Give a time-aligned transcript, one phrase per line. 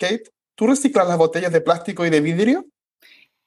[0.00, 0.24] Kate,
[0.54, 2.64] ¿tú reciclas las botellas de plástico y de vidrio?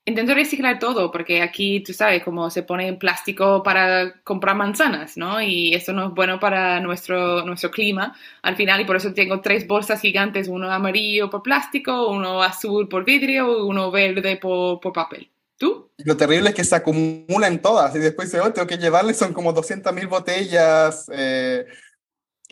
[0.06, 5.18] Intento reciclar todo porque aquí, tú sabes, como se pone en plástico para comprar manzanas,
[5.18, 5.42] ¿no?
[5.42, 9.42] Y eso no es bueno para nuestro, nuestro clima al final y por eso tengo
[9.42, 14.80] tres bolsas gigantes, uno amarillo por plástico, uno azul por vidrio y uno verde por,
[14.80, 15.32] por papel.
[15.58, 15.90] ¿Tú?
[16.00, 19.34] Lo terrible es que se acumulan todas y después se oh, tengo que llevarle, son
[19.34, 21.66] como 200.000 botellas eh,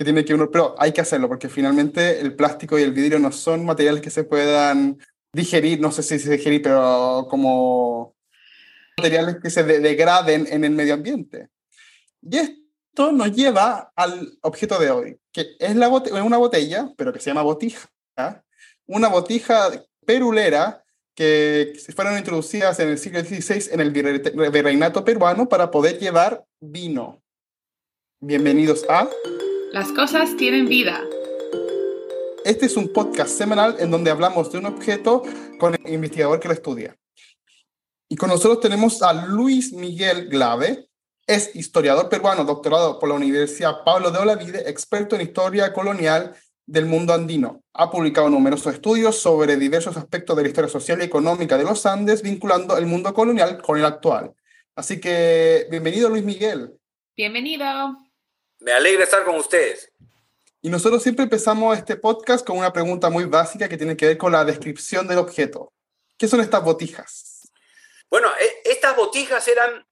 [0.03, 3.31] tiene que uno, pero hay que hacerlo porque finalmente el plástico y el vidrio no
[3.31, 4.99] son materiales que se puedan
[5.33, 8.15] digerir, no sé si se digerir, pero como
[8.97, 11.49] materiales que se degraden en el medio ambiente.
[12.21, 17.19] Y esto nos lleva al objeto de hoy, que es la una botella, pero que
[17.19, 17.89] se llama botija,
[18.85, 19.69] una botija
[20.05, 20.83] perulera
[21.15, 27.21] que fueron introducidas en el siglo XVI en el virreinato peruano para poder llevar vino.
[28.19, 29.09] Bienvenidos a...
[29.73, 31.01] Las cosas tienen vida.
[32.43, 35.23] Este es un podcast semanal en donde hablamos de un objeto
[35.59, 36.97] con el investigador que lo estudia.
[38.09, 40.89] Y con nosotros tenemos a Luis Miguel Glave,
[41.25, 46.85] es historiador peruano, doctorado por la Universidad Pablo de Olavide, experto en historia colonial del
[46.85, 47.63] mundo andino.
[47.73, 51.85] Ha publicado numerosos estudios sobre diversos aspectos de la historia social y económica de los
[51.85, 54.33] Andes, vinculando el mundo colonial con el actual.
[54.75, 56.73] Así que, bienvenido Luis Miguel.
[57.15, 58.10] Bienvenido.
[58.61, 59.91] Me alegra estar con ustedes.
[60.61, 64.17] Y nosotros siempre empezamos este podcast con una pregunta muy básica que tiene que ver
[64.19, 65.73] con la descripción del objeto.
[66.15, 67.51] ¿Qué son estas botijas?
[68.07, 69.83] Bueno, e, estas botijas eran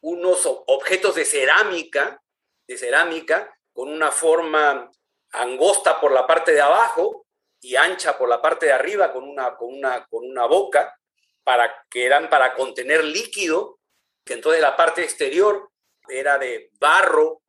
[0.00, 2.22] unos objetos de cerámica,
[2.66, 4.90] de cerámica, con una forma
[5.32, 7.26] angosta por la parte de abajo
[7.60, 10.98] y ancha por la parte de arriba, con una, con una, con una boca,
[11.44, 13.78] para, que eran para contener líquido,
[14.24, 15.70] que entonces la parte exterior
[16.08, 17.42] era de barro,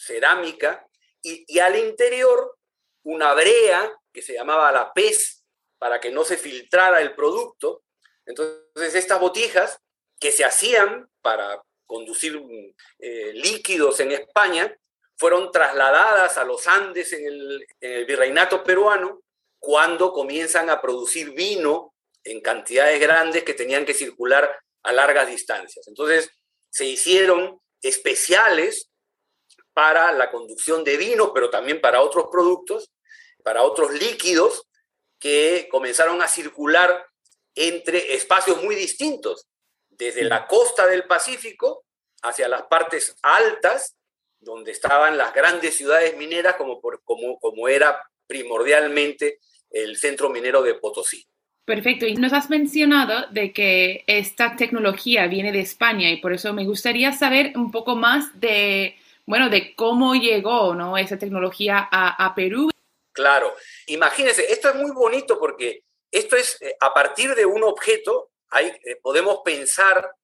[0.00, 0.86] cerámica,
[1.22, 2.56] y, al interior
[3.02, 5.44] una brea que se llamaba la pez
[5.78, 7.82] para que no se filtrara el producto.
[8.26, 9.78] Entonces estas botijas
[10.18, 12.40] que se hacían para conducir
[12.98, 14.74] eh, líquidos en España
[15.18, 19.22] fueron trasladadas a los Andes en el, en el virreinato peruano
[19.58, 21.94] cuando comienzan a producir vino
[22.24, 25.86] en cantidades grandes que tenían que circular a largas distancias.
[25.88, 26.30] Entonces
[26.70, 28.89] se hicieron especiales
[29.80, 32.90] para la conducción de vino, pero también para otros productos,
[33.42, 34.66] para otros líquidos
[35.18, 37.06] que comenzaron a circular
[37.54, 39.46] entre espacios muy distintos,
[39.88, 41.86] desde la costa del Pacífico
[42.20, 43.96] hacia las partes altas,
[44.38, 49.38] donde estaban las grandes ciudades mineras, como, como, como era primordialmente
[49.70, 51.26] el centro minero de Potosí.
[51.64, 52.06] Perfecto.
[52.06, 56.66] Y nos has mencionado de que esta tecnología viene de España y por eso me
[56.66, 58.99] gustaría saber un poco más de
[59.30, 60.98] bueno, de cómo llegó ¿no?
[60.98, 62.68] esa tecnología a, Perú.
[63.12, 63.54] Claro,
[63.86, 68.66] imagínense, esto es muy bonito porque esto es eh, a partir de un objeto, hay,
[68.84, 70.16] eh, podemos pensar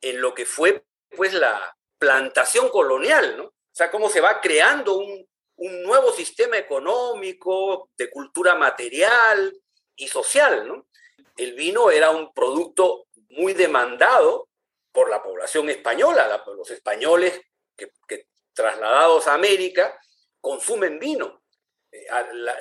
[0.00, 0.84] en lo que fue
[1.16, 3.44] pues la plantación colonial, ¿no?
[3.44, 9.56] O sea, cómo se va creando un, un nuevo sistema económico, de cultura material
[9.94, 10.88] y social, ¿no?
[11.36, 14.48] El vino era un producto muy demandado
[14.90, 17.40] por la población española, los españoles
[17.76, 19.98] que, que, trasladados a América,
[20.40, 21.42] consumen vino.
[21.90, 22.06] Eh,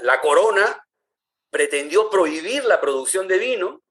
[0.01, 0.85] la, corona
[1.49, 3.83] pretendió prohibir la producción de vino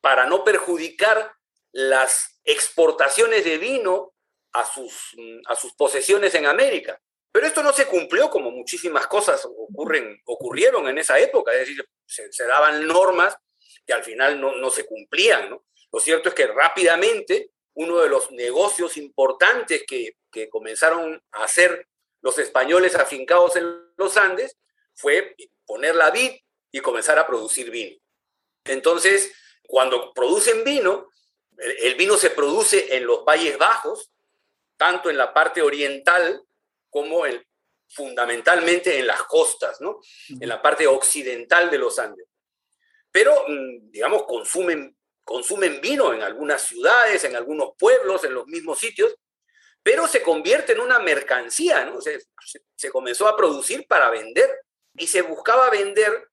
[0.00, 1.32] para no perjudicar
[1.72, 4.14] las exportaciones de vino
[4.52, 7.00] a sus, mm, a sus posesiones en América.
[7.32, 11.86] Pero esto no se cumplió como muchísimas cosas ocurren, ocurrieron en esa época, es decir,
[12.06, 13.36] se, daban normas
[13.86, 15.50] que al final no, no se cumplían.
[15.50, 15.66] ¿no?
[15.92, 20.16] Lo cierto es que rápidamente uno de los negocios importantes que,
[20.50, 21.88] comenzaron a hacer
[22.20, 23.64] los españoles afincados en
[23.96, 24.54] los Andes
[24.94, 26.30] fue poner la vid
[26.70, 27.96] y comenzar a producir vino.
[28.64, 29.32] Entonces,
[29.66, 31.08] cuando producen vino,
[31.56, 34.10] el vino se produce en los valles bajos,
[34.76, 36.42] tanto en la parte oriental
[36.90, 37.24] como
[37.88, 40.00] fundamentalmente en las costas, ¿no?
[40.28, 42.26] en la parte occidental de los Andes.
[43.10, 44.95] Pero, mm, digamos, consumen
[45.26, 49.14] consumen vino en algunas ciudades, en algunos pueblos, en los mismos sitios,
[49.82, 52.00] pero se convierte en una mercancía, ¿no?
[52.00, 54.48] Se, comenzó a producir para vender
[54.94, 56.28] y se buscaba vender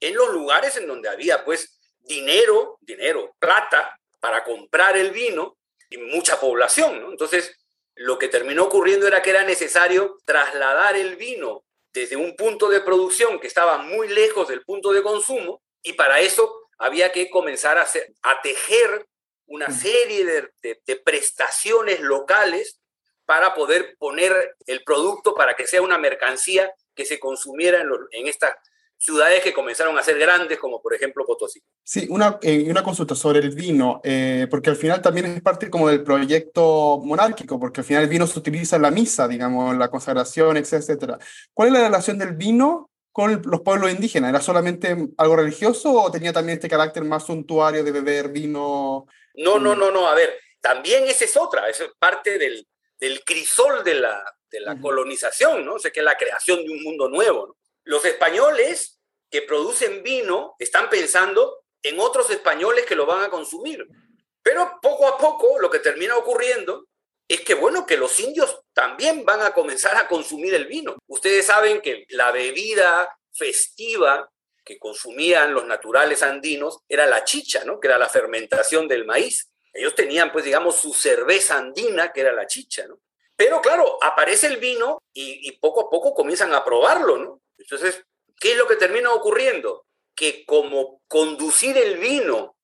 [0.00, 5.58] en los lugares en donde había pues dinero, dinero, plata para comprar el vino
[5.90, 7.10] y mucha población, ¿no?
[7.10, 7.52] Entonces,
[7.96, 12.80] lo que terminó ocurriendo era que era necesario trasladar el vino desde un punto de
[12.80, 17.78] producción que estaba muy lejos del punto de consumo y para eso había que comenzar
[17.78, 19.06] a, hacer, a tejer
[19.46, 22.80] una serie de, prestaciones locales
[23.24, 28.26] para poder poner el producto para que sea una mercancía que se consumiera en, en
[28.28, 28.54] estas
[28.98, 31.60] ciudades que comenzaron a ser grandes, como por ejemplo Potosí.
[31.84, 35.70] Sí, una, eh, una consulta sobre el vino, eh, porque al final también es parte
[35.70, 39.72] como del proyecto monárquico, porque al final el vino se utiliza en la misa, digamos,
[39.72, 41.18] en la consagración, etcétera.
[41.52, 44.28] ¿Cuál es la relación del vino con los pueblos indígenas?
[44.28, 49.06] ¿Era solamente algo religioso o tenía también este carácter más suntuario de beber vino?
[49.36, 52.68] No, no, no, no, a ver, también esa es otra, es parte del,
[53.00, 55.76] del crisol de la, de la colonización, ¿no?
[55.76, 57.56] O sea, que es la creación de un mundo nuevo, ¿no?
[57.84, 63.88] Los españoles que producen vino están pensando en otros españoles que lo van a consumir.
[64.42, 66.84] Pero poco a poco lo que termina ocurriendo
[67.28, 70.96] es que, bueno, que los indios también van a comenzar a consumir el vino.
[71.08, 74.30] Ustedes saben que la bebida festiva
[74.64, 77.78] que consumían los naturales andinos era la chicha, ¿no?
[77.78, 79.48] Que era la fermentación del maíz.
[79.72, 82.98] Ellos tenían, pues, digamos, su cerveza andina, que era la chicha, ¿no?
[83.36, 87.42] Pero claro, aparece el vino y, poco a poco comienzan a probarlo, ¿no?
[87.58, 88.02] Entonces,
[88.40, 89.84] ¿qué es lo que termina ocurriendo?
[90.14, 92.55] Que como conducir el vino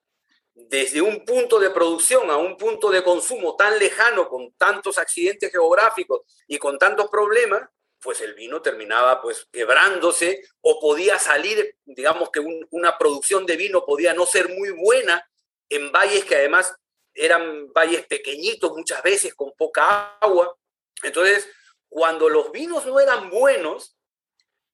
[0.54, 5.50] desde un punto de producción a un punto de consumo tan lejano, con tantos accidentes
[5.50, 7.62] geográficos y con tantos problemas,
[8.00, 12.40] pues el vino terminaba pues quebrándose o podía salir, digamos que
[12.70, 15.26] una producción de vino podía no ser muy buena
[15.68, 16.74] en valles que además
[17.14, 20.56] eran valles pequeñitos muchas veces con poca agua.
[21.02, 21.48] Entonces,
[21.88, 23.96] cuando los vinos no eran buenos,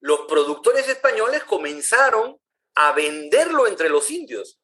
[0.00, 2.40] los productores españoles comenzaron
[2.74, 4.58] a venderlo entre los indios,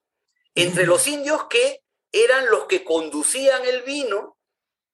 [0.54, 1.80] entre los indios que
[2.12, 4.38] eran los que conducían el vino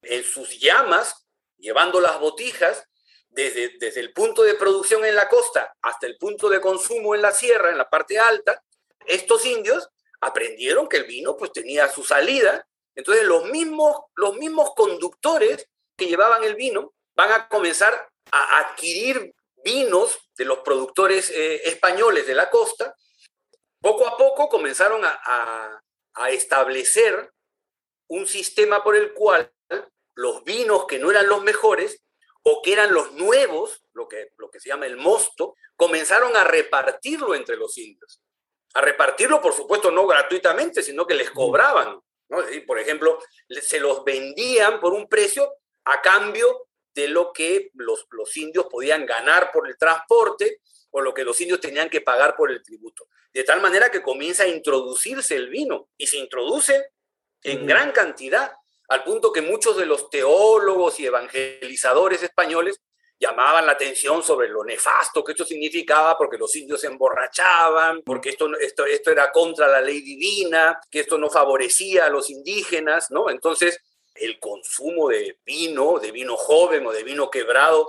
[0.02, 1.26] en sus llamas,
[1.58, 2.84] llevando las botijas
[3.28, 7.22] desde, desde el punto de producción en la costa hasta el punto de consumo en
[7.22, 8.62] la sierra, en la parte alta.
[9.06, 9.88] Estos indios
[10.20, 16.06] aprendieron que el vino pues tenía su salida, entonces los mismos, los mismos conductores que
[16.06, 19.34] llevaban el vino van a comenzar a adquirir
[19.64, 22.94] vinos de los productores eh, españoles de la costa,
[23.81, 25.82] poco a poco comenzaron a,
[26.31, 27.32] establecer
[28.09, 29.50] un sistema por el cual
[30.15, 32.03] los vinos que no eran los mejores
[32.43, 36.44] o que eran los nuevos, lo que, lo que se llama el mosto, comenzaron a
[36.44, 38.21] repartirlo entre los indios.
[38.75, 41.99] A repartirlo, por supuesto, no gratuitamente, sino que les cobraban.
[42.67, 43.19] Por ejemplo,
[43.49, 45.55] se los vendían por un precio
[45.85, 50.61] a cambio de lo que los, los indios podían ganar por el transporte
[50.91, 53.06] o lo que los indios tenían que pagar por el tributo.
[53.32, 56.91] De tal manera que comienza a introducirse el vino y se introduce
[57.43, 58.53] en gran cantidad,
[58.88, 62.81] al punto que muchos de los teólogos y evangelizadores españoles
[63.21, 68.31] llamaban la atención sobre lo nefasto que esto significaba, porque los indios se emborrachaban, porque
[68.31, 73.11] esto, esto, esto era contra la ley divina, que esto no favorecía a los indígenas,
[73.11, 73.29] ¿no?
[73.29, 73.79] Entonces,
[74.15, 77.88] el consumo de vino, de vino joven o de vino quebrado,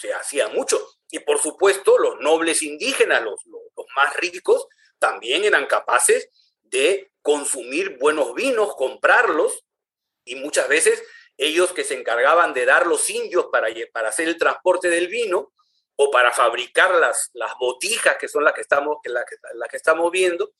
[0.00, 0.80] se hacía mucho.
[1.10, 4.66] Y por supuesto, los nobles indígenas, los, los, más ricos,
[4.98, 6.28] también eran capaces
[6.62, 9.64] de consumir buenos vinos, comprarlos,
[10.24, 11.02] y muchas veces
[11.36, 15.52] ellos que se encargaban de dar los indios para, para hacer el transporte del vino
[15.96, 20.52] o para fabricar las, las botijas que son las que, estamos, las que estamos viendo,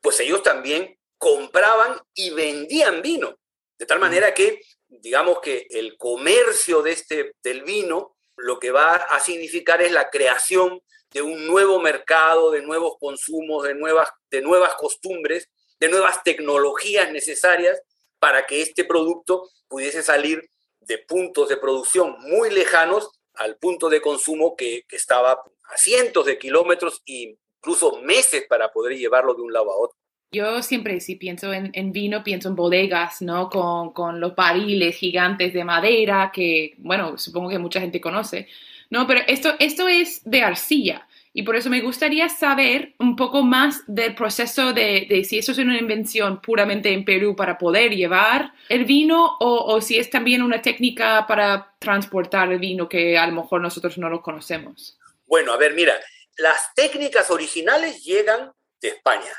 [0.00, 3.38] pues ellos también compraban y vendían vino.
[3.78, 8.94] De tal manera que, digamos que el comercio de este, del vino lo que va
[8.94, 10.80] a significar es la creación
[11.12, 15.48] de un nuevo mercado, de nuevos consumos, de nuevas, de nuevas costumbres,
[15.78, 17.80] de nuevas tecnologías necesarias
[18.18, 20.50] para que este producto pudiese salir
[20.80, 26.26] de puntos de producción muy lejanos al punto de consumo que, que estaba a cientos
[26.26, 29.99] de kilómetros e incluso meses para poder llevarlo de un lado a otro.
[30.32, 33.50] Yo siempre, si pienso en, vino, pienso en bodegas, ¿no?
[33.50, 38.46] Con, con, los barriles gigantes de madera que, bueno, supongo que mucha gente conoce,
[38.90, 39.08] ¿no?
[39.08, 43.82] Pero esto, esto es de arcilla y por eso me gustaría saber un poco más
[43.88, 48.52] del proceso de, de si eso es una invención puramente en Perú para poder llevar
[48.68, 53.26] el vino o, o si es también una técnica para transportar el vino que a
[53.26, 54.96] lo mejor nosotros no lo conocemos.
[55.26, 55.94] Bueno, a ver, mira,
[56.36, 59.32] las técnicas originales llegan de España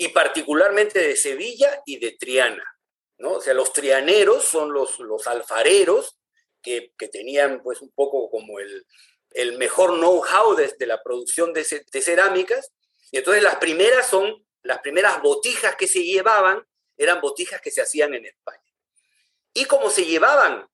[0.00, 2.64] y particularmente de Sevilla y de Triana.
[3.18, 3.32] ¿no?
[3.32, 6.18] O sea, los trianeros son los, los alfareros
[6.62, 8.86] que, que tenían pues un poco como el,
[9.32, 12.72] el mejor know-how de, la producción de, de, cerámicas.
[13.10, 16.66] Y entonces las primeras son, las primeras botijas que se llevaban
[16.96, 18.72] eran botijas que se hacían en España.
[19.52, 20.66] Y como se llevaban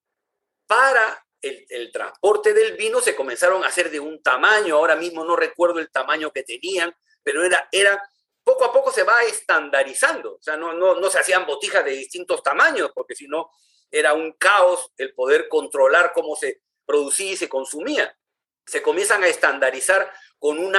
[0.67, 5.25] para el, el, transporte del vino, se comenzaron a hacer de un tamaño, ahora mismo
[5.25, 8.01] no recuerdo el tamaño que tenían, pero era, era
[8.47, 10.35] poco a poco se va estandarizando.
[10.35, 13.51] O sea, no, no, no se hacían botijas de distintos tamaños, porque si no
[13.91, 18.17] era un caos el poder controlar cómo se producía y se consumía.
[18.65, 20.73] Se comienzan a estandarizar con un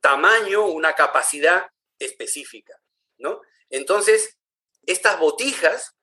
[0.00, 2.80] tamaño, una capacidad específica,
[3.16, 3.40] ¿no?
[3.68, 4.38] Entonces,
[4.86, 5.96] estas botijas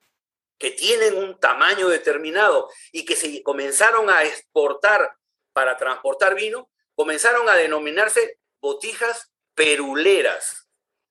[0.57, 5.15] que tienen un tamaño determinado y que se comenzaron a exportar
[5.53, 10.64] para transportar vino, comenzaron a denominarse botijas peruleras.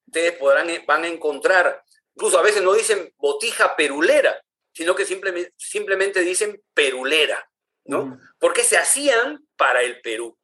[0.07, 1.83] Ustedes podrán, van a encontrar,
[2.15, 4.41] incluso a veces no dicen botija perulera,
[4.73, 7.49] sino que simplemente, simplemente dicen perulera,
[7.85, 8.19] ¿no?
[8.39, 10.37] Porque se hacían para el Perú,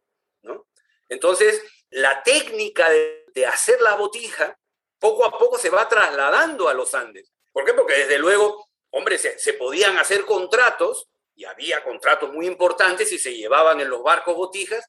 [0.43, 0.67] ¿no?
[1.09, 4.57] Entonces, la técnica de, de hacer la botija
[4.99, 7.33] poco a poco se va trasladando a los Andes.
[7.53, 7.73] ¿Por qué?
[7.73, 13.19] Porque desde luego, hombre, se, se podían hacer contratos y había contratos muy importantes y
[13.19, 14.87] se llevaban en los barcos botijas,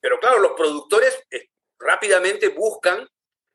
[0.00, 3.08] pero claro, los productores eh, rápidamente buscan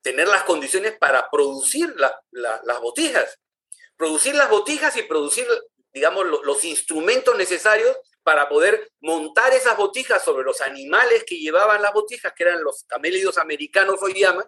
[0.10, 1.96] tener las condiciones para producir
[2.32, 3.40] las botijas.
[3.96, 5.46] Producir las botijas y producir,
[5.94, 11.94] digamos, los instrumentos necesarios para poder montar esas botijas sobre los animales que llevaban las
[11.94, 14.46] botijas, que eran los camélidos americanos hoy llaman,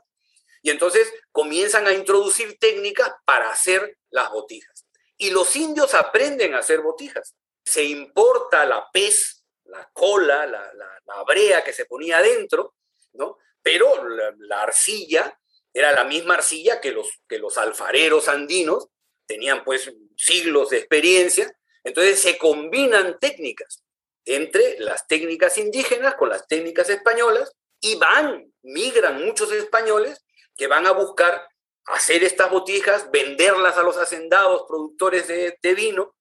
[0.64, 4.88] y entonces comienzan a introducir técnicas para hacer las botijas.
[5.16, 7.36] Y los indios aprenden a hacer botijas.
[7.64, 12.74] Se importa la pez, la cola, la, la, brea que se ponía adentro,
[13.14, 13.38] ¿no?
[13.62, 15.40] Pero la, arcilla
[15.74, 18.88] era la misma arcilla que los, que los alfareros andinos,
[19.26, 21.52] tenían pues siglos de experiencia,
[21.84, 23.84] entonces se combinan técnicas
[24.26, 30.24] entre las técnicas indígenas con las técnicas españolas y van, migran muchos españoles
[30.56, 31.48] que van a buscar
[31.86, 36.16] hacer estas botijas, venderlas a los hacendados productores de, vino,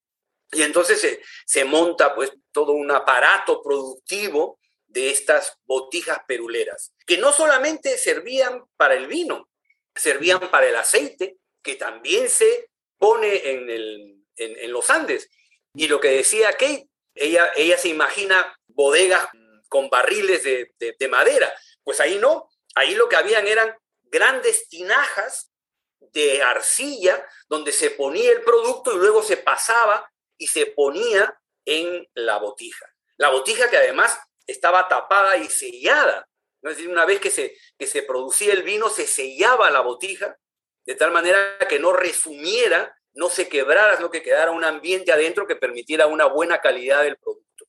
[0.51, 4.59] y entonces se, se, monta pues todo un aparato productivo
[4.91, 9.49] de estas botijas peruleras, que no solamente servían para el vino,
[9.95, 15.29] servían para el aceite, que también se pone en, el, en, los Andes.
[15.73, 19.27] Y lo que decía Kate, ella, ella se imagina bodegas
[19.69, 25.51] con barriles de, de madera, pues ahí no, ahí lo que habían eran grandes tinajas
[25.99, 32.07] de arcilla donde se ponía el producto y luego se pasaba y se ponía en
[32.13, 32.85] la botija.
[33.17, 36.27] La botija que además estaba tapada y sellada.
[36.61, 40.37] Es decir, una vez que se, que se producía el vino, se sellaba la botija
[40.85, 45.47] de tal manera que no resumiera, no se quebrara, sino que quedara un ambiente adentro
[45.47, 47.65] que permitiera una buena calidad del producto.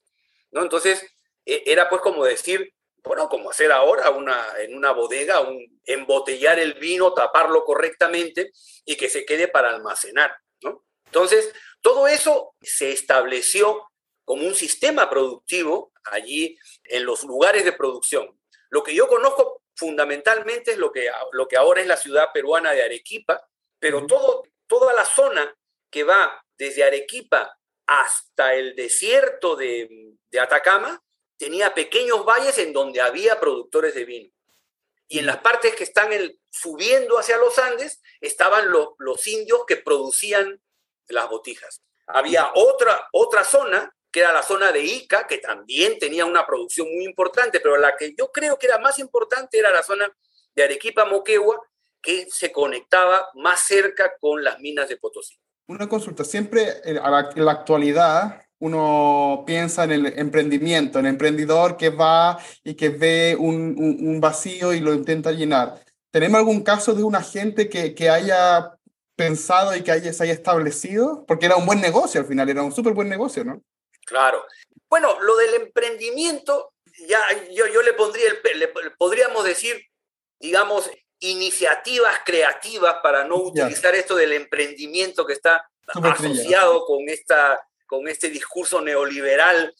[0.50, 0.62] ¿no?
[0.62, 1.04] Entonces,
[1.44, 2.74] e, era pues como decir,
[3.04, 8.52] bueno, como hacer ahora una, en una bodega, un, embotellar el vino, taparlo correctamente
[8.84, 10.34] y que se quede para almacenar.
[10.62, 10.84] ¿no?
[11.06, 13.88] Entonces, todo eso se estableció
[14.24, 18.38] como un sistema productivo allí en los lugares de producción.
[18.70, 22.72] Lo que yo conozco fundamentalmente es lo que, lo que ahora es la ciudad peruana
[22.72, 23.46] de Arequipa,
[23.78, 25.54] pero todo, toda la zona
[25.90, 31.02] que va desde Arequipa hasta el desierto de, de Atacama
[31.36, 34.32] tenía pequeños valles en donde había productores de vino.
[35.08, 36.10] Y en las partes que están
[36.50, 40.62] subiendo hacia los Andes estaban los indios que producían
[41.08, 41.82] las botijas.
[42.06, 46.86] Había otra, otra zona, que era la zona de Ica, que también tenía una producción
[46.94, 50.06] muy importante, pero la que yo creo que era más importante era la zona
[50.54, 51.58] de Arequipa, Moquegua,
[52.02, 55.38] que se conectaba más cerca con las minas de Potosí.
[55.66, 61.90] Una consulta, siempre en la actualidad uno piensa en el emprendimiento, en el emprendedor que
[61.90, 65.82] va y que ve un, un, vacío y lo intenta llenar.
[66.12, 68.78] ¿Tenemos algún caso de una gente que, que haya
[69.16, 71.24] pensado y que haya, se haya establecido?
[71.26, 73.60] Porque era un buen negocio al final, era un súper buen negocio, ¿no?
[74.04, 74.46] Claro.
[74.88, 76.74] Bueno, lo del emprendimiento,
[77.08, 78.68] ya yo, yo le pondría, el, le,
[78.98, 79.80] podríamos decir,
[80.38, 80.90] digamos,
[81.20, 88.30] iniciativas creativas para no utilizar esto del emprendimiento que está asociado con esta con este
[88.30, 89.74] discurso neoliberal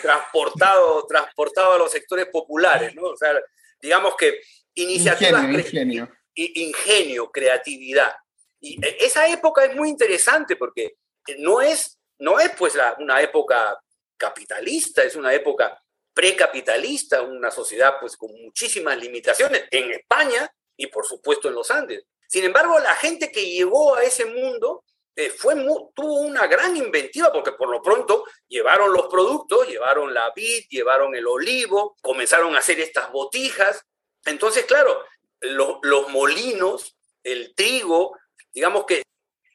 [0.00, 3.04] transportado, transportado a los sectores populares, ¿no?
[3.04, 3.32] O sea,
[3.80, 4.40] digamos que
[4.74, 5.44] iniciativas...
[5.44, 7.30] Ingenio, ingenio.
[7.30, 8.12] creatividad.
[8.60, 10.96] Y e, esa época es muy interesante porque
[11.38, 13.82] no es, no es pues una época
[14.16, 15.82] capitalista, es una época
[16.14, 22.04] precapitalista, una sociedad pues con muchísimas limitaciones en España y por supuesto en los Andes.
[22.28, 24.84] Sin embargo, la gente que llegó a ese mundo
[25.16, 25.56] eh, fue
[25.94, 31.16] tuvo una gran inventiva porque por lo pronto llevaron los productos, llevaron la vid, llevaron
[31.16, 33.84] el olivo, comenzaron a hacer estas botijas.
[34.24, 34.96] Entonces, claro,
[35.40, 38.16] los molinos, el trigo,
[38.52, 39.02] digamos que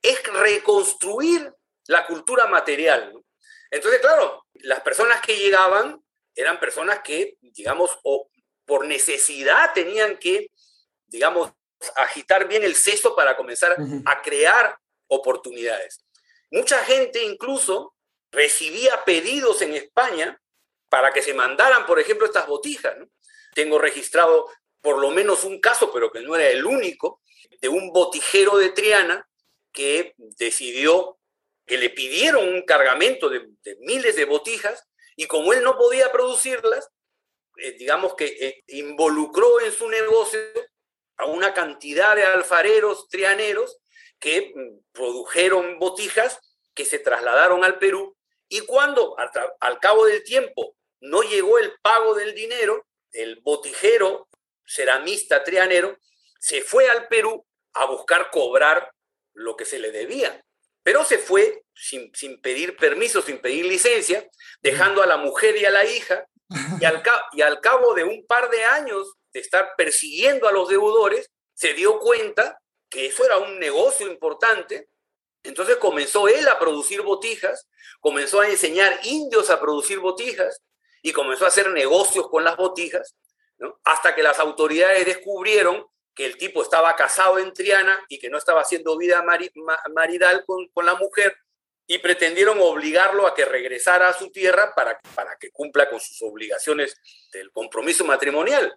[0.01, 1.53] es reconstruir
[1.87, 3.13] la cultura material.
[3.71, 6.01] Entonces, claro, las personas que llegaban
[6.35, 8.29] eran personas que, digamos, o
[8.65, 10.51] por necesidad tenían que,
[11.07, 11.51] digamos,
[11.95, 14.77] agitar bien el cesto para comenzar a crear
[15.07, 16.03] oportunidades.
[16.51, 17.95] Mucha gente incluso
[18.31, 20.39] recibía pedidos en España
[20.89, 22.95] para que se mandaran, por ejemplo, estas botijas.
[23.53, 24.47] tengo registrado
[24.81, 27.21] por lo menos un caso, pero que no era el único,
[27.59, 29.27] de un botijero de Triana
[29.71, 31.16] que decidió
[31.67, 33.45] que le pidieron un cargamento de,
[33.81, 36.89] miles de botijas y como él no podía producirlas,
[37.57, 40.39] eh, digamos que eh, involucró en su negocio
[41.17, 43.77] a una cantidad de alfareros trianeros
[44.17, 46.39] que mm, produjeron botijas
[46.73, 48.15] que se trasladaron al Perú
[48.47, 49.17] y cuando
[49.59, 54.29] al cabo del tiempo no llegó el pago del dinero, el botijero
[54.65, 55.97] ceramista trianero
[56.39, 58.89] se fue al Perú a buscar cobrar
[59.33, 60.43] lo que se le debía.
[60.87, 64.25] Pero se fue sin, pedir permiso, sin pedir licencia,
[64.61, 66.25] dejando a la mujer y a la hija,
[66.79, 67.03] y al,
[67.33, 71.73] y al cabo de un par de años de estar persiguiendo a los deudores, se
[71.73, 74.87] dio cuenta que eso era un negocio importante.
[75.43, 77.67] Entonces comenzó él a producir botijas,
[77.99, 80.63] comenzó a enseñar indios a producir botijas
[81.01, 83.13] y comenzó a hacer negocios con las botijas,
[83.83, 85.85] hasta que las autoridades descubrieron
[86.17, 89.23] que el tipo estaba casado en Triana y que no estaba haciendo vida
[89.93, 91.37] maridal con, la mujer
[91.85, 96.19] y pretendieron obligarlo a que regresara a su tierra para, para que cumpla con sus
[96.23, 96.99] obligaciones
[97.31, 98.75] del compromiso matrimonial.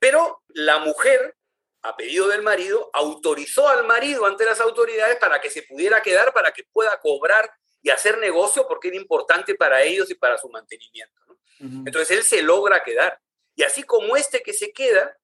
[0.00, 1.36] Pero la mujer,
[1.82, 6.32] a pedido del marido, autorizó al marido ante las autoridades para que se pudiera quedar,
[6.32, 7.48] para que pueda cobrar
[7.82, 11.14] y hacer negocio porque era importante para ellos y para su mantenimiento.
[11.60, 13.20] Entonces él se logra quedar.
[13.54, 15.16] Y así como este que se queda,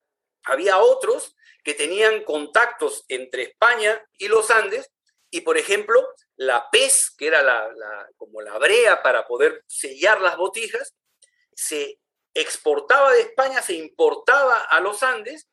[0.44, 1.35] había otros
[1.66, 4.88] que tenían contactos entre España y los Andes
[5.30, 6.00] y, por ejemplo,
[6.36, 10.94] la pez, que era la, como la brea para poder sellar las botijas,
[11.56, 11.98] se
[12.34, 15.48] exportaba de España, se importaba a los Andes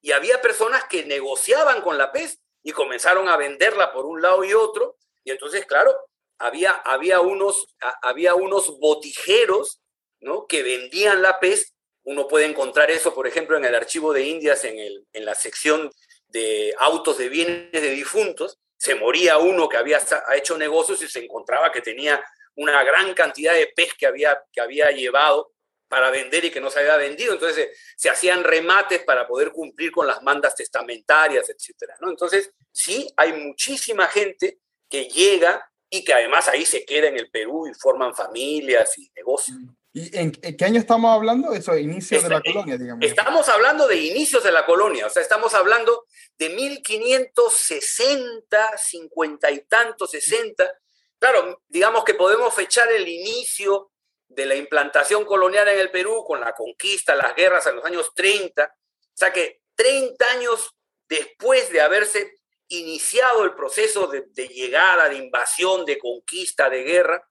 [0.00, 4.42] y había personas que negociaban con la pez y comenzaron a venderla por un lado
[4.44, 4.96] y otro.
[5.24, 5.94] Y entonces, claro,
[6.38, 9.82] había, había, unos, había unos botijeros
[10.20, 10.46] ¿no?
[10.46, 11.69] que vendían la pez
[12.04, 15.34] uno puede encontrar eso, por ejemplo, en el archivo de Indias, en, el, en la
[15.34, 15.90] sección
[16.28, 18.58] de autos de bienes de difuntos.
[18.76, 20.00] Se moría uno que había
[20.34, 22.22] hecho negocios y se encontraba que tenía
[22.56, 25.52] una gran cantidad de pez que había, que había llevado
[25.88, 27.32] para vender y que no se había vendido.
[27.32, 31.92] Entonces se, hacían remates para poder cumplir con las mandas testamentarias, etc.
[32.02, 34.58] Entonces, sí, hay muchísima gente
[34.88, 39.10] que llega y que además ahí se queda en el Perú y forman familias y
[39.14, 39.58] negocios.
[39.58, 39.68] Mm.
[39.92, 41.52] ¿Y en, qué año estamos hablando?
[41.52, 43.04] Eso, inicios de la colonia, digamos.
[43.04, 46.06] Estamos hablando de inicios de la colonia, o sea, estamos hablando
[46.38, 50.72] de 1560, 50 y tanto, 60.
[51.18, 53.90] Claro, digamos que podemos fechar el inicio
[54.28, 58.12] de la implantación colonial en el Perú con la conquista, las guerras en los años
[58.14, 58.64] 30.
[58.64, 58.68] O
[59.12, 60.70] sea que 30 años
[61.08, 62.39] después de haberse
[62.70, 67.28] iniciado el proceso de, de llegada, de invasión, de conquista, de guerra,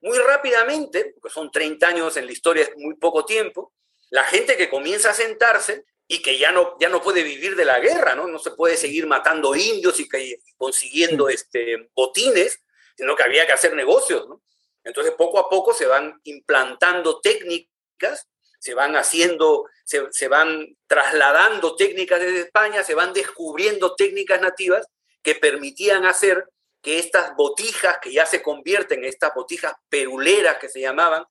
[0.00, 3.72] muy rápidamente, porque son 30 años en la historia, es muy poco tiempo,
[4.10, 7.64] la gente que comienza a sentarse y que ya no, ya no puede vivir de
[7.64, 8.28] la guerra, ¿no?
[8.28, 12.60] No se puede seguir matando indios y que, consiguiendo este, botines,
[12.96, 14.42] sino que había que hacer negocios, ¿no?
[14.84, 18.28] Entonces, poco a poco se van implantando técnicas,
[18.64, 24.86] se van haciendo, se, se van trasladando técnicas desde España, se van descubriendo técnicas nativas
[25.22, 26.48] que permitían hacer
[26.80, 31.26] que estas botijas, que ya se convierten en estas botijas peruleras que se llamaban,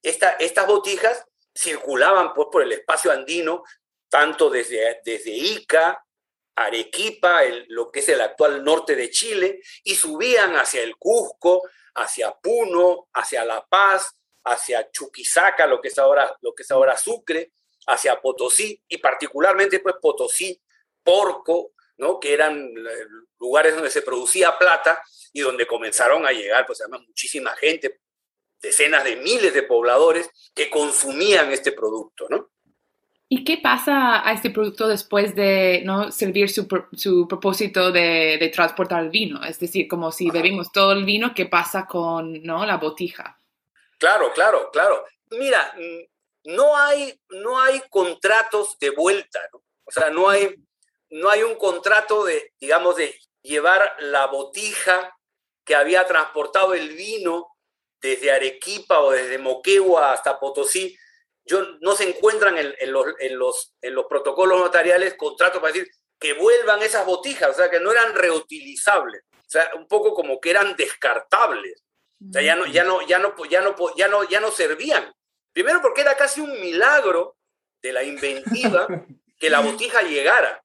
[0.00, 3.64] estas botijas circulaban pues, por el espacio andino,
[4.08, 6.00] tanto desde, desde Ica,
[6.54, 11.62] Arequipa, lo que es el actual norte de Chile, y subían hacia el Cusco,
[11.96, 14.15] hacia Puno, hacia La Paz,
[14.46, 17.52] hacia Chuquisaca, lo que es ahora, lo que es ahora Sucre,
[17.86, 20.60] hacia Potosí, y particularmente pues Potosí,
[21.02, 22.18] Porco, ¿no?
[22.18, 23.06] que eran eh,
[23.38, 25.00] lugares donde se producía plata
[25.32, 28.00] y donde comenzaron a llegar, pues además, muchísima gente,
[28.60, 32.50] decenas de miles de pobladores que consumían este producto, ¿no?
[33.28, 38.48] ¿Y qué pasa a este producto después de no servir su, su propósito de, de,
[38.50, 39.42] transportar el vino?
[39.42, 42.64] Es decir, como si bebimos todo el vino, ¿qué pasa con ¿no?
[42.64, 43.40] la botija?
[43.98, 45.04] Claro, claro, claro.
[45.30, 49.62] Mira, mm, no hay, no hay contratos de vuelta, ¿no?
[49.84, 50.54] O sea, no hay,
[51.10, 55.16] no hay un contrato de, digamos, de llevar la botija
[55.64, 57.48] que había transportado el vino
[58.00, 60.96] desde Arequipa o desde Moquegua hasta Potosí.
[61.44, 65.88] Yo, no se encuentran en, los, en, los, en los protocolos notariales contratos para decir
[66.18, 70.40] que vuelvan esas botijas, o sea, que no eran reutilizables, o sea, un poco como
[70.40, 71.82] que eran descartables.
[72.20, 75.12] O sea, ya no, ya no, ya no, ya no, ya no, ya no servían.
[75.52, 77.36] Primero porque era casi un milagro
[77.82, 78.86] de la inventiva
[79.38, 80.62] que la botija llegara.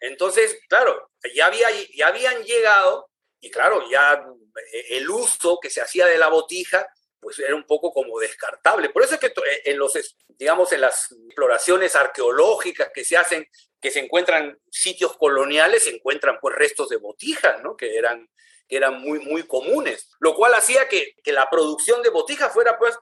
[0.00, 4.24] Entonces, claro, ya, había, ya habían llegado y claro, ya
[4.72, 6.86] eh, el uso que se hacía de la botija
[7.24, 8.90] pues era un poco como descartable.
[8.90, 9.94] Por eso es que eh, en los,
[10.28, 13.48] digamos, en las exploraciones arqueológicas que se hacen,
[13.80, 17.78] que se encuentran sitios coloniales, se encuentran pues restos de botijas, ¿no?
[17.78, 18.28] Que eran,
[18.68, 22.78] que eran muy, muy comunes, lo cual hacía que, que la producción de botijas fuera
[22.78, 22.96] pues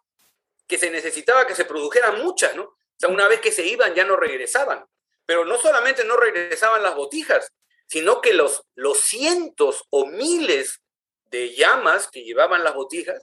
[0.66, 2.64] que se necesitaba que se produjeran muchas, ¿no?
[2.64, 4.87] O sea, una vez que se iban ya no regresaban.
[5.27, 7.53] Pero no solamente no regresaban las botijas,
[7.87, 10.81] sino que los, los cientos o miles
[11.27, 13.22] de llamas que llevaban las botijas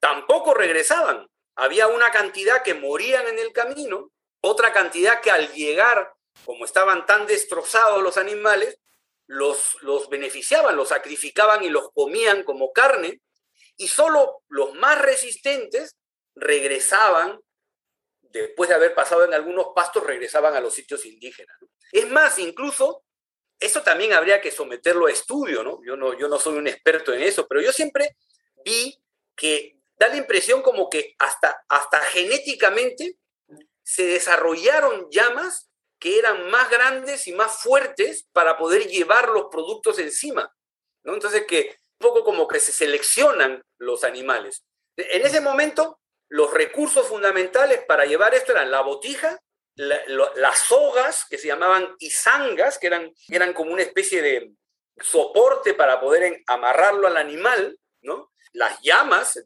[0.00, 1.28] tampoco regresaban.
[1.54, 6.12] Había una cantidad que morían en el camino, otra cantidad que al llegar,
[6.44, 8.78] como estaban tan destrozados los animales,
[9.26, 13.20] los, los beneficiaban, los sacrificaban y los comían como carne,
[13.76, 15.96] y solo los más resistentes
[16.34, 17.40] regresaban,
[18.22, 21.56] después de haber pasado en algunos pastos, regresaban a los sitios indígenas.
[21.92, 23.04] Es más, incluso,
[23.58, 25.80] eso también habría que someterlo a estudio, ¿no?
[25.84, 26.18] Yo, ¿no?
[26.18, 28.16] yo no soy un experto en eso, pero yo siempre
[28.64, 28.98] vi
[29.34, 33.16] que da la impresión como que hasta, hasta genéticamente
[33.82, 39.98] se desarrollaron llamas que eran más grandes y más fuertes para poder llevar los productos
[39.98, 40.54] encima.
[41.04, 41.14] ¿no?
[41.14, 44.64] Entonces que un poco como que se seleccionan los animales.
[44.96, 49.40] En ese momento, los recursos fundamentales para llevar esto eran la botija,
[49.76, 54.52] las sogas, que se llamaban izangas, que eran, eran como una especie de
[54.98, 58.32] soporte para poder amarrarlo al animal, ¿no?
[58.52, 59.38] las llamas,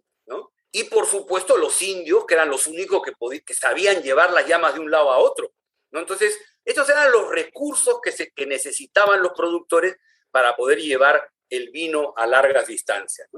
[0.73, 4.75] y por supuesto los indios, que eran los únicos que, que sabían llevar las llamas
[4.75, 5.53] de un lado a otro.
[5.91, 6.01] ¿No?
[6.01, 9.97] Entonces, estos eran los recursos que, se, que necesitaban los productores
[10.31, 13.29] para poder llevar el vino a largas distancias.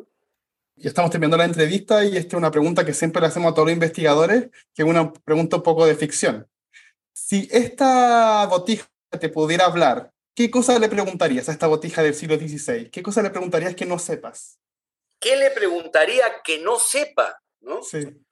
[0.74, 3.54] Ya estamos terminando la entrevista y esta es una pregunta que siempre le hacemos a
[3.54, 6.48] todos los investigadores, que es una pregunta un poco de ficción.
[7.12, 8.88] Si esta botija
[9.18, 12.90] te pudiera hablar, ¿qué cosa le preguntarías a esta botija del siglo XVI?
[12.90, 14.58] ¿Qué cosa le preguntarías que no sepas?
[15.22, 17.40] ¿qué le preguntaría que no sepa?
[17.60, 17.80] ¿no?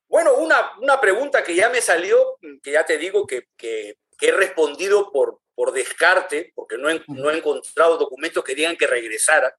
[0.09, 4.33] Bueno, una, una pregunta que ya me salió, que ya te digo que, que, he
[4.33, 9.57] respondido por, por descarte, porque no he, no he, encontrado documentos que digan que regresara,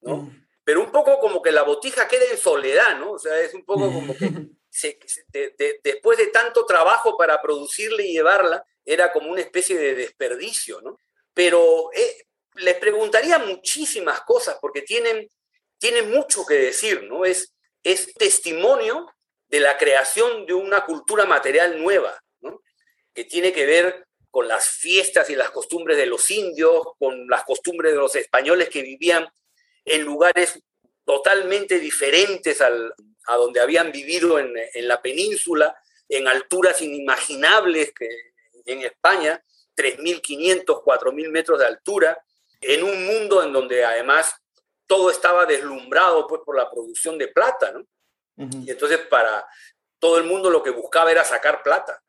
[0.00, 0.30] ¿no?
[0.64, 3.12] Pero un poco como que la botija queda en soledad, ¿no?
[3.12, 4.30] O sea, es un poco como que
[5.82, 10.98] después de tanto trabajo para producirla y llevarla, era como una especie de desperdicio, ¿no?
[11.34, 15.28] Pero eh, les preguntaría muchísimas cosas porque tienen
[15.82, 17.24] tiene mucho que decir, ¿no?
[17.24, 19.12] Es, es testimonio
[19.48, 22.21] de la creación de una cultura material nueva.
[23.14, 27.44] Que tiene que ver con las fiestas y las costumbres de los indios, con las
[27.44, 29.28] costumbres de los españoles que vivían
[29.84, 30.58] en lugares
[31.04, 32.94] totalmente diferentes al,
[33.26, 35.76] a donde habían vivido en, en, la península,
[36.08, 38.08] en alturas inimaginables que
[38.64, 39.42] en España,
[39.76, 42.24] 3.500, 4.000 metros de altura,
[42.60, 44.34] en un mundo en donde además
[44.86, 47.84] todo estaba deslumbrado pues, por la producción de plata, ¿no?
[48.36, 49.46] Y entonces para
[49.98, 52.02] todo el mundo lo que buscaba era sacar plata.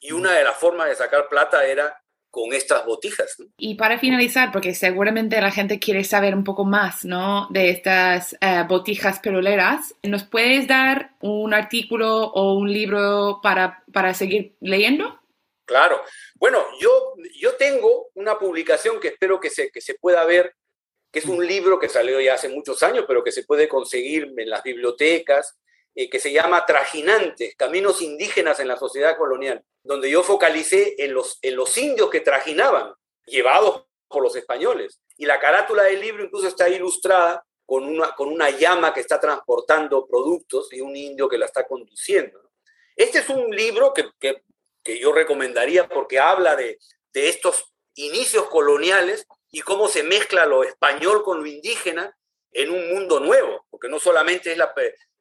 [0.00, 3.36] Y una de las formas de sacar plata era con estas botijas.
[3.56, 7.48] Y para finalizar, porque seguramente la gente quiere saber un poco más ¿no?
[7.50, 14.14] de estas eh, botijas peroleras, ¿nos puedes dar un artículo o un libro para, para
[14.14, 15.18] seguir leyendo?
[15.64, 16.02] Claro.
[16.36, 20.54] Bueno, yo, yo tengo una publicación que espero que se, que se pueda ver
[21.10, 24.32] que es un libro que salió ya hace muchos años, pero que se puede conseguir
[24.36, 25.58] en las bibliotecas,
[26.00, 31.12] eh, que se llama Trajinantes, Caminos Indígenas en la Sociedad Colonial, donde yo focalicé en
[31.12, 32.94] los, en los indios que trajinaban,
[33.26, 35.00] llevados por los españoles.
[35.16, 39.18] Y la carátula del libro incluso está ilustrada con una, con una llama que está
[39.18, 42.48] transportando productos y un indio que la está conduciendo.
[42.94, 44.44] Este es un libro que, que,
[44.84, 46.78] que yo recomendaría porque habla de,
[47.12, 52.16] de estos inicios coloniales y cómo se mezcla lo español con lo indígena
[52.52, 54.72] en un mundo nuevo, porque no solamente es la,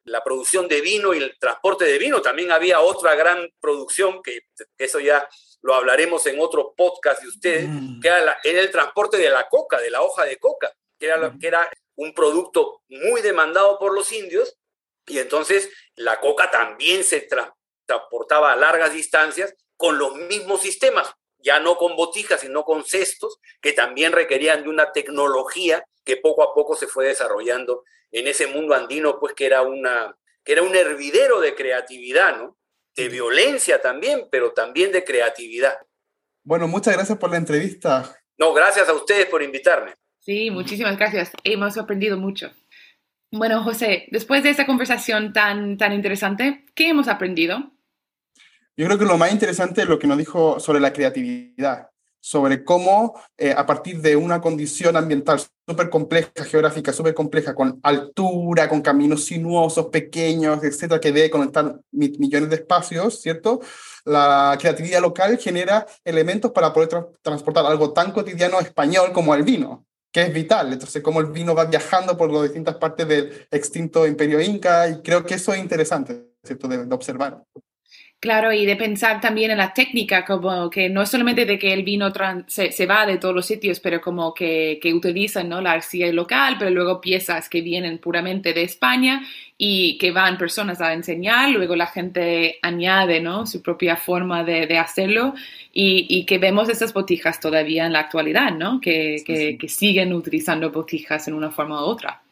[0.08, 4.40] la producción de vino y el transporte de vino, también había otra gran producción, que,
[4.78, 5.28] eso ya
[5.62, 8.00] lo hablaremos en otro podcast de ustedes, mm.
[8.00, 11.48] que era, el transporte de la coca, de la hoja de coca, que era, que
[11.48, 14.58] era un producto muy demandado por los indios,
[15.06, 17.28] y entonces la coca también se
[17.86, 23.40] transportaba a largas distancias con los mismos sistemas, ya no con botijas, sino con cestos,
[23.62, 28.48] que también requerían de una tecnología que poco a poco se fue desarrollando en ese
[28.48, 32.58] mundo andino, pues que era, una, que era un hervidero de creatividad, ¿no?
[32.96, 35.78] De violencia también, pero también de creatividad.
[36.44, 38.18] Bueno, muchas gracias por la entrevista.
[38.38, 39.94] No, gracias a ustedes por invitarme.
[40.20, 41.32] Sí, muchísimas gracias.
[41.44, 42.52] Hemos aprendido mucho.
[43.32, 47.72] Bueno, José, después de esta conversación tan, tan interesante, ¿qué hemos aprendido?
[48.78, 51.90] Yo creo que lo más interesante es lo que nos dijo sobre la creatividad.
[52.28, 57.80] Sobre cómo eh, a partir de una condición ambiental súper compleja, geográfica súper compleja, con
[57.84, 63.62] altura, con caminos sinuosos, pequeños, etcétera, que debe conectar millones de espacios, ¿cierto?
[64.04, 66.90] La creatividad local genera elementos para poder
[67.22, 70.74] transportar algo tan cotidiano español como el vino, que es vital.
[70.74, 75.02] Entonces, cómo el vino va viajando por las distintas partes del extinto imperio inca, y
[75.02, 77.42] creo que eso es interesante, ¿cierto?, de observar.
[78.20, 81.72] Claro, y de pensar también en la técnica, como que no es solamente de que
[81.72, 82.12] el vino
[82.48, 85.62] se, va de todos los sitios, pero como que, que utilizan ¿no?
[85.62, 89.22] la arcilla local, pero luego piezas que vienen puramente de España
[89.56, 93.46] y que van personas a enseñar, luego la gente añade ¿no?
[93.46, 95.36] su propia forma de, de hacerlo
[95.72, 98.82] y, y, que vemos esas botijas todavía en la actualidad, ¿no?
[98.82, 102.24] que, que, que siguen utilizando botijas en una forma u otra.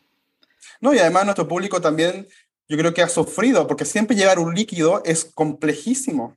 [0.82, 2.28] No, y además nuestro público también
[2.68, 6.36] yo creo que ha sufrido, porque siempre llevar un líquido es complejísimo.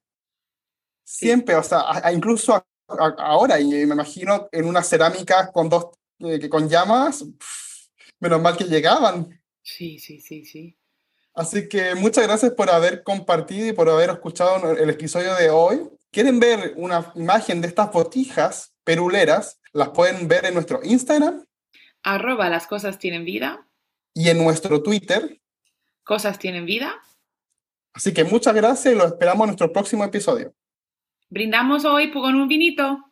[1.05, 5.87] Siempre, o sea, incluso ahora, y me imagino en una cerámica con dos,
[6.21, 7.25] eh, con llamas,
[8.21, 9.41] menos mal que llegaban.
[9.63, 10.77] Sí, sí, sí, sí.
[11.35, 15.89] Así que muchas gracias por haber compartido y por haber escuchado el episodio de hoy.
[16.11, 19.61] ¿Quieren ver una imagen de estas botijas peruleras?
[19.73, 21.45] Las pueden ver en nuestro Instagram.
[22.03, 23.69] Arroba las cosas tienen vida.
[24.15, 25.41] Y en nuestro Twitter
[26.09, 27.01] cosas tienen vida.
[27.93, 30.55] Así que muchas gracias y lo esperamos en nuestro próximo episodio.
[31.29, 33.08] Brindamos hoy con un vinito.